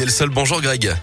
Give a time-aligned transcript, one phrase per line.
[0.00, 0.30] Delsol.
[0.30, 0.96] Bonjour Greg.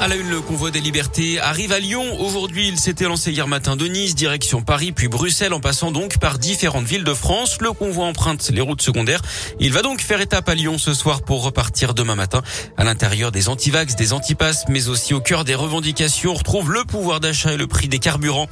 [0.00, 2.20] À la une, le convoi des libertés arrive à Lyon.
[2.20, 6.18] Aujourd'hui, il s'était lancé hier matin de Nice, direction Paris, puis Bruxelles, en passant donc
[6.18, 7.58] par différentes villes de France.
[7.60, 9.20] Le convoi emprunte les routes secondaires.
[9.58, 12.42] Il va donc faire étape à Lyon ce soir pour repartir demain matin.
[12.76, 16.84] À l'intérieur des antivax, des antipasses, mais aussi au cœur des revendications, on retrouve le
[16.84, 18.46] pouvoir d'achat et le prix des carburants.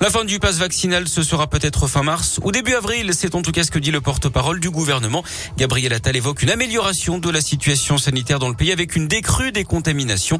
[0.00, 3.10] La fin du pass vaccinal, ce sera peut-être fin mars ou début avril.
[3.12, 5.24] C'est en tout cas ce que dit le porte-parole du gouvernement.
[5.58, 9.50] Gabriel Attal évoque une amélioration de la situation sanitaire dans le pays avec une décrue
[9.50, 10.38] des contaminations.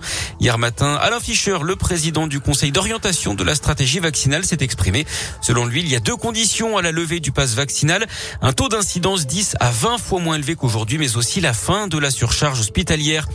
[0.57, 5.07] Matin, Alain Fischer, le président du conseil d'orientation de la stratégie vaccinale, s'est exprimé.
[5.41, 8.07] Selon lui, il y a deux conditions à la levée du pass vaccinal.
[8.41, 11.99] Un taux d'incidence 10 à 20 fois moins élevé qu'aujourd'hui, mais aussi la fin de
[11.99, 13.27] la surcharge hospitalière.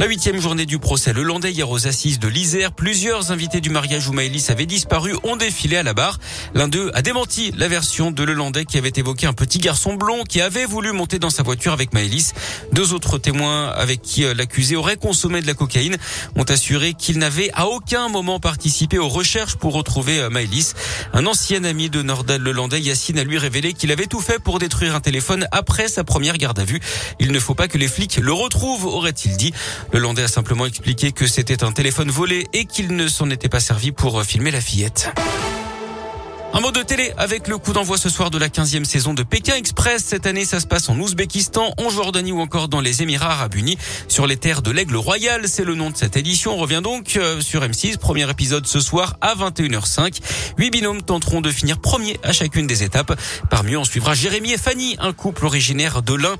[0.00, 2.72] La huitième journée du procès le Landais hier aux assises de l'Isère.
[2.72, 6.18] Plusieurs invités du mariage où Maëlys avait disparu ont défilé à la barre.
[6.52, 10.24] L'un d'eux a démenti la version de Lelandais qui avait évoqué un petit garçon blond
[10.24, 12.32] qui avait voulu monter dans sa voiture avec Maëlys.
[12.72, 15.96] Deux autres témoins avec qui euh, l'accusé aurait consommé de la cocaïne
[16.34, 20.74] ont assuré qu'il n'avait à aucun moment participé aux recherches pour retrouver euh, Maëlys.
[21.12, 24.58] Un ancien ami de Nordal Lelandais, Yacine, a lui révélé qu'il avait tout fait pour
[24.58, 26.80] détruire un téléphone après sa première garde à vue.
[27.20, 29.52] Il ne faut pas que les flics le retrouvent, aurait-il dit.
[29.92, 33.48] Le Landais a simplement expliqué que c'était un téléphone volé et qu'il ne s'en était
[33.48, 35.12] pas servi pour filmer la fillette.
[36.56, 39.24] Un mot de télé avec le coup d'envoi ce soir de la 15e saison de
[39.24, 40.04] Pékin Express.
[40.06, 43.56] Cette année, ça se passe en Ouzbékistan, en Jordanie ou encore dans les Émirats Arabes
[43.56, 43.76] Unis.
[44.06, 46.52] Sur les terres de l'Aigle Royal, c'est le nom de cette édition.
[46.52, 47.98] On revient donc euh, sur M6.
[47.98, 50.20] Premier épisode ce soir à 21h05.
[50.56, 53.20] Huit binômes tenteront de finir premier à chacune des étapes.
[53.50, 56.36] Parmi eux, on suivra Jérémy et Fanny, un couple originaire de l'Ain.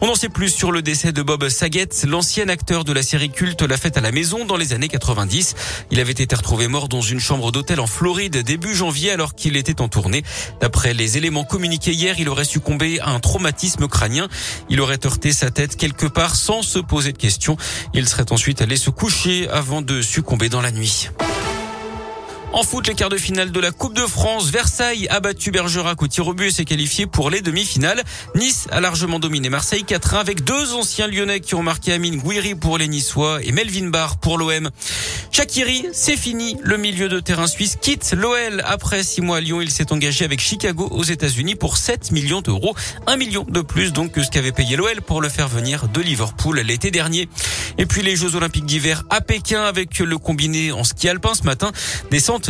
[0.00, 3.30] On en sait plus sur le décès de Bob Saget, l'ancien acteur de la série
[3.30, 5.54] culte La Fête à la Maison dans les années 90.
[5.92, 9.51] Il avait été retrouvé mort dans une chambre d'hôtel en Floride début janvier alors qu'il
[9.52, 10.22] il était en tournée.
[10.60, 14.28] D'après les éléments communiqués hier, il aurait succombé à un traumatisme crânien.
[14.70, 17.58] Il aurait heurté sa tête quelque part sans se poser de questions.
[17.92, 21.10] Il serait ensuite allé se coucher avant de succomber dans la nuit.
[22.54, 26.02] En foot, les quarts de finale de la Coupe de France, Versailles a battu Bergerac
[26.02, 28.02] au tir au but et s'est qualifié pour les demi-finales.
[28.34, 32.54] Nice a largement dominé Marseille 4-1 avec deux anciens lyonnais qui ont marqué Amine Gouiri
[32.54, 34.68] pour les Niçois et Melvin Barr pour l'OM.
[35.30, 36.58] Shakiri, c'est fini.
[36.62, 38.62] Le milieu de terrain suisse quitte l'OL.
[38.66, 42.42] Après six mois à Lyon, il s'est engagé avec Chicago aux États-Unis pour 7 millions
[42.42, 42.74] d'euros.
[43.06, 46.02] Un million de plus donc que ce qu'avait payé l'OL pour le faire venir de
[46.02, 47.30] Liverpool l'été dernier.
[47.78, 51.44] Et puis les Jeux Olympiques d'hiver à Pékin avec le combiné en ski alpin ce
[51.44, 51.72] matin.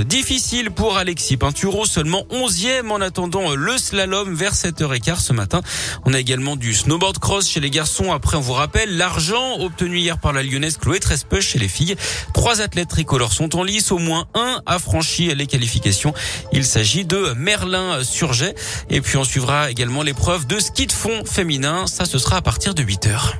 [0.00, 5.60] Difficile pour Alexis Pinturo, seulement 11e en attendant euh, le slalom vers 7h15 ce matin.
[6.04, 8.12] On a également du snowboard cross chez les garçons.
[8.12, 11.97] Après, on vous rappelle l'argent obtenu hier par la lyonnaise Chloé Trespeux chez les filles.
[12.32, 13.92] Trois athlètes tricolores sont en lice.
[13.92, 16.14] Au moins un a franchi les qualifications.
[16.52, 18.54] Il s'agit de Merlin Surget.
[18.88, 21.86] Et puis, on suivra également l'épreuve de ski de fond féminin.
[21.86, 23.34] Ça, ce sera à partir de 8h.